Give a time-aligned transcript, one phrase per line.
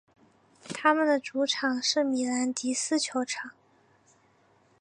[0.73, 3.51] 他们的主场是米兰迪斯球场。